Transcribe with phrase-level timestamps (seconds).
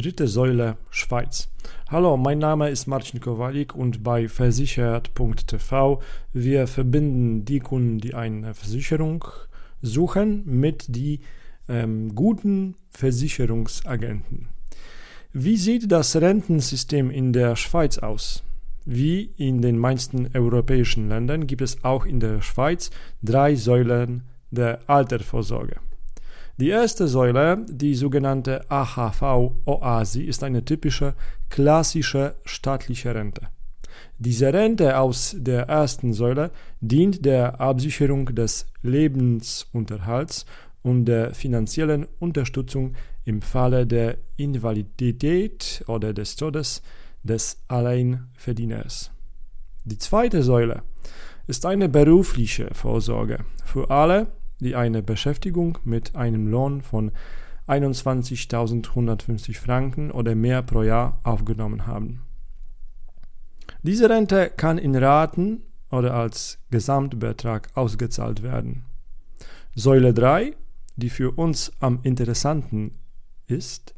[0.00, 1.48] Dritte Säule Schweiz.
[1.90, 6.00] Hallo, mein Name ist Marcin Kowalik und bei versichert.tv
[6.32, 9.24] wir verbinden die Kunden, die eine Versicherung
[9.82, 11.18] suchen, mit die
[11.68, 14.46] ähm, guten Versicherungsagenten.
[15.32, 18.44] Wie sieht das Rentensystem in der Schweiz aus?
[18.84, 22.90] Wie in den meisten europäischen Ländern gibt es auch in der Schweiz
[23.20, 24.22] drei Säulen
[24.52, 25.80] der Altersvorsorge.
[26.60, 31.14] Die erste Säule, die sogenannte AHV-OASI, ist eine typische
[31.50, 33.42] klassische staatliche Rente.
[34.18, 36.50] Diese Rente aus der ersten Säule
[36.80, 40.46] dient der Absicherung des Lebensunterhalts
[40.82, 42.94] und der finanziellen Unterstützung
[43.24, 46.82] im Falle der Invalidität oder des Todes
[47.22, 49.12] des Alleinverdieners.
[49.84, 50.82] Die zweite Säule
[51.46, 54.26] ist eine berufliche Vorsorge für alle,
[54.60, 57.12] die eine Beschäftigung mit einem Lohn von
[57.66, 62.22] 21.150 Franken oder mehr pro Jahr aufgenommen haben.
[63.82, 68.84] Diese Rente kann in Raten oder als Gesamtbetrag ausgezahlt werden.
[69.74, 70.54] Säule 3,
[70.96, 72.98] die für uns am interessanten
[73.46, 73.94] ist,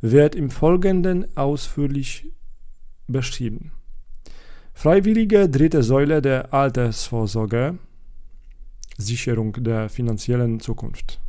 [0.00, 2.32] wird im Folgenden ausführlich
[3.06, 3.72] beschrieben.
[4.72, 7.78] Freiwillige dritte Säule der Altersvorsorge
[9.00, 11.20] Sicherung der finanziellen Zukunft.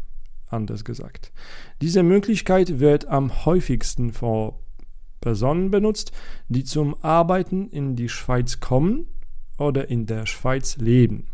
[0.48, 1.32] Anders gesagt.
[1.82, 4.60] Diese Möglichkeit wird am häufigsten vor
[5.22, 6.12] Personen benutzt,
[6.50, 9.08] die zum Arbeiten in die Schweiz kommen
[9.58, 11.28] oder in der Schweiz leben.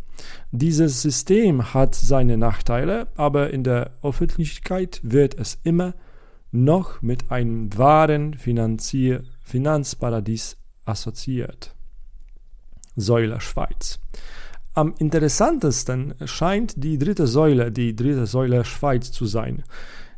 [0.51, 5.95] Dieses System hat seine Nachteile, aber in der Öffentlichkeit wird es immer
[6.51, 11.73] noch mit einem wahren Finanzier Finanzparadies assoziiert.
[12.95, 13.99] Säule Schweiz.
[14.75, 19.63] Am interessantesten scheint die dritte Säule, die dritte Säule Schweiz zu sein,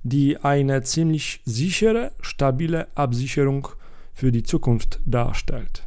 [0.04, 3.68] die eine ziemlich sichere, stabile Absicherung
[4.14, 5.84] für die Zukunft darstellt.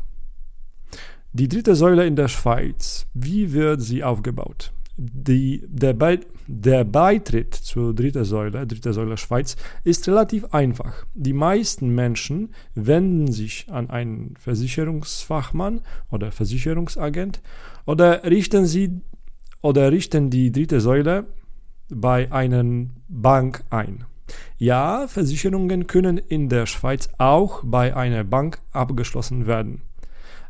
[1.32, 4.72] Die dritte Säule in der Schweiz, wie wird sie aufgebaut?
[5.00, 9.54] Die, der, Be der Beitritt zur dritten Säule, dritte Säule Schweiz,
[9.84, 11.06] ist relativ einfach.
[11.14, 17.40] Die meisten Menschen wenden sich an einen Versicherungsfachmann oder Versicherungsagent
[17.86, 19.00] oder richten sie
[19.62, 21.26] oder richten die dritte Säule
[21.88, 22.64] bei einer
[23.08, 24.04] Bank ein.
[24.58, 29.82] Ja, Versicherungen können in der Schweiz auch bei einer Bank abgeschlossen werden.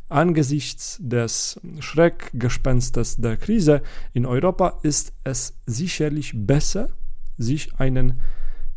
[0.09, 6.89] Angesichts des Schreckgespenstes der Krise in Europa ist es sicherlich besser,
[7.37, 8.19] sich einen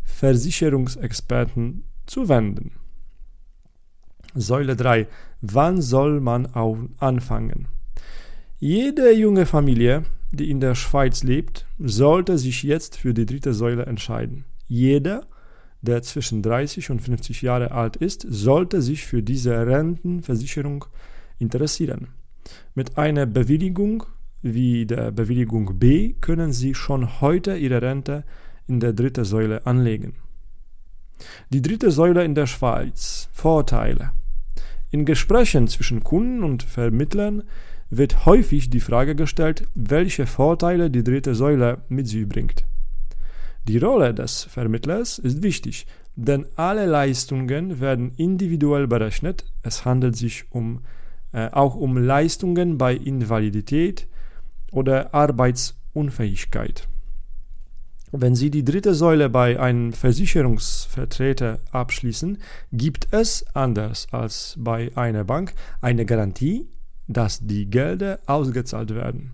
[0.02, 2.72] Versicherungsexperten zu wenden.
[4.34, 5.08] Säule 3.
[5.40, 6.46] Wann soll man
[6.98, 7.68] anfangen?
[8.58, 13.86] Jede junge Familie, die in der Schweiz lebt, sollte sich jetzt für die dritte Säule
[13.86, 14.44] entscheiden.
[14.68, 15.26] Jeder,
[15.80, 20.84] der zwischen 30 und 50 Jahre alt ist, sollte sich für diese Rentenversicherung
[21.42, 22.08] interessieren.
[22.74, 24.04] Mit einer Bewilligung
[24.42, 28.24] wie der Bewilligung B können Sie schon heute Ihre Rente
[28.66, 30.14] in der dritten Säule anlegen.
[31.50, 33.28] Die dritte Säule in der Schweiz.
[33.32, 34.10] Vorteile.
[34.90, 37.44] In Gesprächen zwischen Kunden und Vermittlern
[37.88, 42.64] wird häufig die Frage gestellt, welche Vorteile die dritte Säule mit sich bringt.
[43.68, 45.86] Die Rolle des Vermittlers ist wichtig,
[46.16, 49.44] denn alle Leistungen werden individuell berechnet.
[49.62, 50.80] Es handelt sich um
[51.32, 54.06] auch um Leistungen bei Invalidität
[54.70, 56.88] oder Arbeitsunfähigkeit.
[58.14, 62.36] Wenn Sie die dritte Säule bei einem Versicherungsvertreter abschließen,
[62.70, 66.68] gibt es, anders als bei einer Bank, eine Garantie,
[67.08, 69.32] dass die Gelder ausgezahlt werden.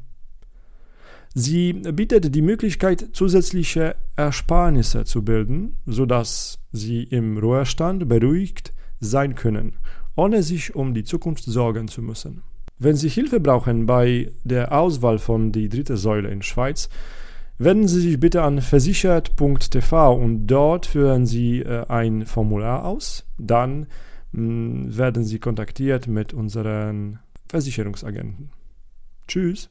[1.34, 9.74] Sie bietet die Möglichkeit, zusätzliche Ersparnisse zu bilden, sodass Sie im Ruhestand beruhigt sein können
[10.18, 12.42] ohne sich um die Zukunft sorgen zu müssen.
[12.80, 16.88] Wenn Sie Hilfe brauchen bei der Auswahl von die dritte Säule in Schweiz,
[17.58, 23.26] wenden Sie sich bitte an versichert.tv und dort führen Sie äh, ein Formular aus.
[23.38, 23.86] Dann
[24.32, 28.50] mm, werden Sie kontaktiert mit unseren Versicherungsagenten.
[29.28, 29.66] Tschüss.